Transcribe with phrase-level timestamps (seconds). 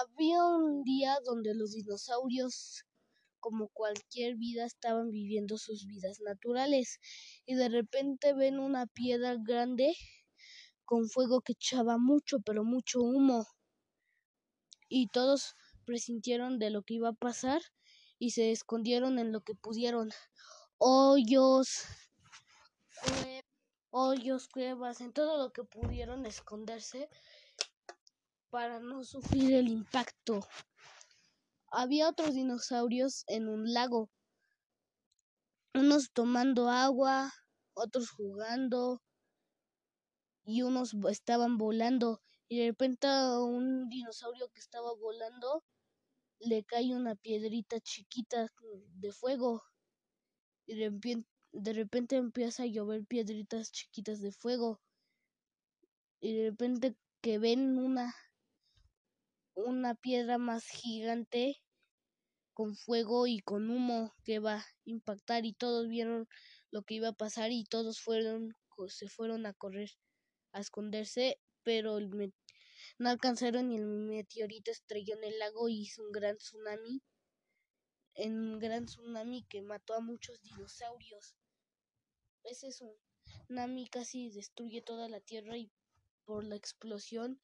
[0.00, 2.86] Había un día donde los dinosaurios,
[3.40, 6.98] como cualquier vida, estaban viviendo sus vidas naturales
[7.44, 9.94] y de repente ven una piedra grande
[10.86, 13.46] con fuego que echaba mucho, pero mucho humo.
[14.88, 17.60] Y todos presintieron de lo que iba a pasar
[18.18, 20.10] y se escondieron en lo que pudieron.
[20.78, 21.84] Hoyos,
[23.90, 27.10] hoyos, cuevas, en todo lo que pudieron esconderse
[28.52, 30.46] para no sufrir el impacto.
[31.70, 34.10] Había otros dinosaurios en un lago,
[35.72, 37.32] unos tomando agua,
[37.72, 39.00] otros jugando
[40.44, 42.20] y unos estaban volando.
[42.46, 45.64] Y de repente a un dinosaurio que estaba volando
[46.38, 48.48] le cae una piedrita chiquita
[48.96, 49.62] de fuego.
[50.66, 54.78] Y de repente, de repente empieza a llover piedritas chiquitas de fuego.
[56.20, 58.14] Y de repente que ven una
[59.54, 61.62] una piedra más gigante
[62.54, 66.28] con fuego y con humo que va a impactar y todos vieron
[66.70, 68.54] lo que iba a pasar y todos fueron
[68.88, 69.90] se fueron a correr
[70.52, 71.98] a esconderse pero
[72.98, 77.02] no alcanzaron y el meteorito estrelló en el lago y hizo un gran tsunami
[78.14, 81.34] en un gran tsunami que mató a muchos dinosaurios.
[82.44, 85.70] Ese tsunami casi destruye toda la tierra y
[86.24, 87.40] por la explosión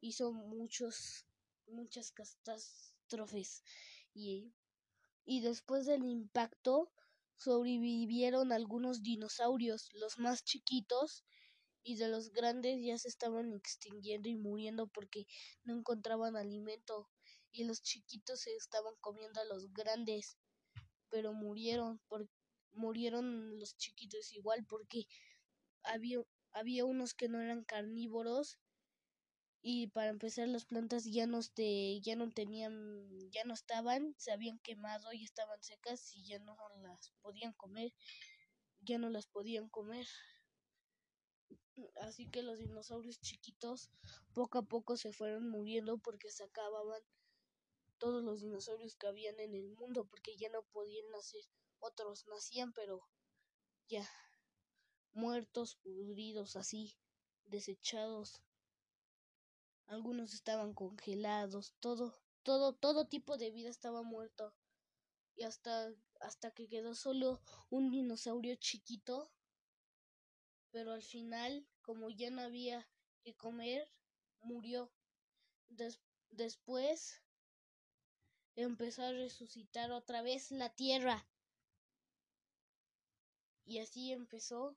[0.00, 1.26] hizo muchos
[1.66, 3.62] muchas catástrofes
[4.14, 4.52] y,
[5.24, 6.92] y después del impacto
[7.36, 11.24] sobrevivieron algunos dinosaurios, los más chiquitos
[11.82, 15.26] y de los grandes ya se estaban extinguiendo y muriendo porque
[15.64, 17.10] no encontraban alimento
[17.50, 20.38] y los chiquitos se estaban comiendo a los grandes
[21.10, 22.28] pero murieron por,
[22.72, 25.06] murieron los chiquitos igual porque
[25.82, 26.18] había
[26.52, 28.58] había unos que no eran carnívoros
[29.62, 34.32] y para empezar las plantas ya no este, ya no tenían ya no estaban se
[34.32, 37.92] habían quemado y estaban secas y ya no las podían comer
[38.84, 40.06] ya no las podían comer.
[42.02, 43.90] Así que los dinosaurios chiquitos
[44.34, 47.00] poco a poco se fueron muriendo porque se acababan
[47.98, 51.44] todos los dinosaurios que habían en el mundo porque ya no podían nacer.
[51.78, 53.08] Otros nacían pero
[53.88, 54.08] ya
[55.12, 56.96] muertos pudridos así
[57.44, 58.42] desechados
[59.92, 64.54] algunos estaban congelados, todo, todo, todo tipo de vida estaba muerto.
[65.36, 69.30] Y hasta, hasta que quedó solo un dinosaurio chiquito.
[70.70, 72.88] Pero al final, como ya no había
[73.22, 73.90] que comer,
[74.40, 74.90] murió.
[76.30, 77.22] después
[78.56, 81.26] empezó a resucitar otra vez la tierra.
[83.64, 84.76] Y así empezó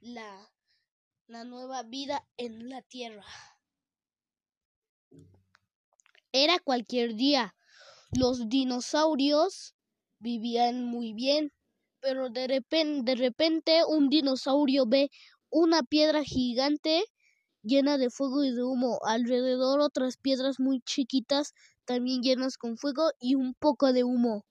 [0.00, 0.52] la,
[1.26, 3.24] la nueva vida en la tierra.
[6.40, 7.56] Era cualquier día.
[8.12, 9.74] Los dinosaurios
[10.20, 11.52] vivían muy bien,
[11.98, 15.10] pero de repente, de repente un dinosaurio ve
[15.50, 17.02] una piedra gigante
[17.64, 21.54] llena de fuego y de humo, alrededor otras piedras muy chiquitas
[21.84, 24.44] también llenas con fuego y un poco de humo.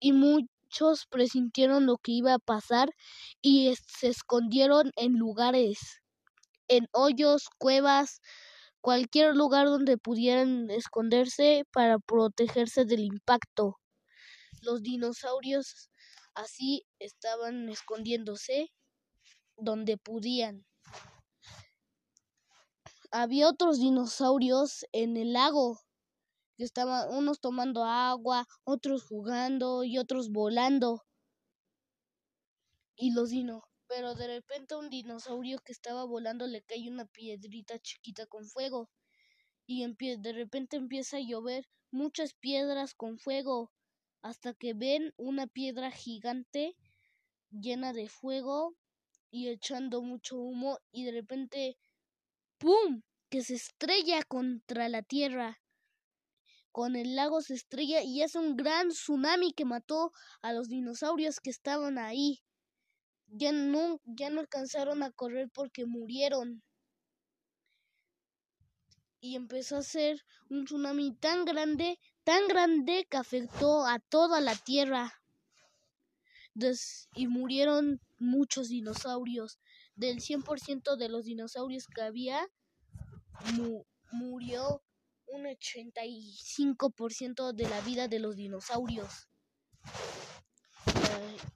[0.00, 2.90] Y muchos presintieron lo que iba a pasar
[3.40, 6.02] y se escondieron en lugares,
[6.68, 8.20] en hoyos, cuevas,
[8.88, 13.78] cualquier lugar donde pudieran esconderse para protegerse del impacto.
[14.62, 15.90] Los dinosaurios
[16.34, 18.72] así estaban escondiéndose
[19.58, 20.64] donde podían.
[23.10, 25.78] Había otros dinosaurios en el lago
[26.56, 31.04] que estaban unos tomando agua, otros jugando y otros volando.
[32.96, 37.06] Y los dino pero de repente a un dinosaurio que estaba volando le cae una
[37.06, 38.90] piedrita chiquita con fuego
[39.66, 43.72] y de repente empieza a llover muchas piedras con fuego
[44.22, 46.76] hasta que ven una piedra gigante
[47.50, 48.76] llena de fuego
[49.30, 51.78] y echando mucho humo y de repente
[52.58, 53.02] ¡pum!
[53.30, 55.60] que se estrella contra la tierra.
[56.72, 61.40] Con el lago se estrella y es un gran tsunami que mató a los dinosaurios
[61.40, 62.42] que estaban ahí
[63.30, 66.62] ya no, ya no alcanzaron a correr porque murieron.
[69.20, 74.54] Y empezó a ser un tsunami tan grande, tan grande que afectó a toda la
[74.54, 75.14] tierra.
[77.14, 79.58] y murieron muchos dinosaurios.
[79.94, 82.48] Del 100% de los dinosaurios que había,
[84.10, 84.82] murió
[85.26, 89.28] un 85% de la vida de los dinosaurios.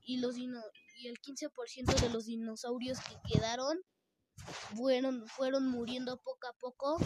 [0.04, 3.78] Y los y el 15% de los dinosaurios que quedaron
[4.76, 6.98] fueron, fueron muriendo poco a poco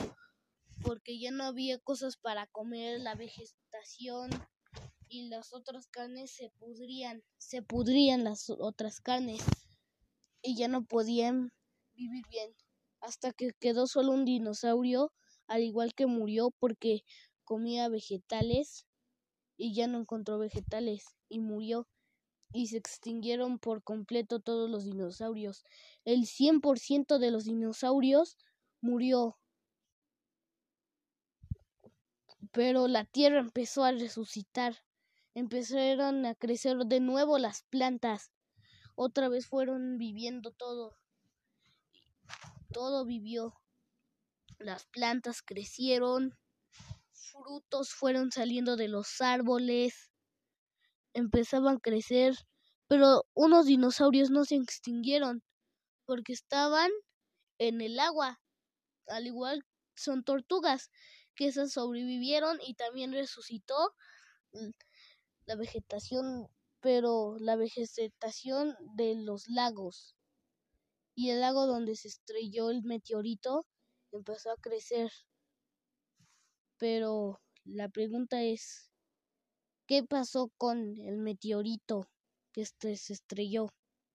[0.83, 4.31] porque ya no había cosas para comer, la vegetación
[5.09, 9.41] y las otras carnes se pudrían, se pudrían las otras carnes
[10.43, 11.53] y ya no podían
[11.95, 12.55] vivir bien,
[13.01, 15.13] hasta que quedó solo un dinosaurio,
[15.47, 17.03] al igual que murió porque
[17.45, 18.87] comía vegetales
[19.57, 21.87] y ya no encontró vegetales y murió
[22.53, 25.65] y se extinguieron por completo todos los dinosaurios.
[26.05, 28.39] El 100% de los dinosaurios
[28.81, 29.39] murió.
[32.53, 34.83] Pero la tierra empezó a resucitar.
[35.35, 38.33] Empezaron a crecer de nuevo las plantas.
[38.95, 40.97] Otra vez fueron viviendo todo.
[42.73, 43.55] Todo vivió.
[44.59, 46.39] Las plantas crecieron.
[47.13, 50.11] Frutos fueron saliendo de los árboles
[51.17, 52.35] empezaban a crecer,
[52.89, 55.43] pero unos dinosaurios no se extinguieron
[56.07, 56.91] porque estaban
[57.59, 58.41] en el agua.
[59.09, 59.63] Al igual
[59.97, 60.91] son tortugas
[61.35, 63.75] que esas sobrevivieron y también resucitó
[65.47, 66.49] la vegetación,
[66.81, 70.15] pero la vegetación de los lagos.
[71.15, 73.67] Y el lago donde se estrelló el meteorito
[74.13, 75.11] empezó a crecer.
[76.79, 78.91] Pero la pregunta es,
[79.89, 82.09] ¿Qué pasó con el meteorito
[82.53, 83.69] que este se estrelló?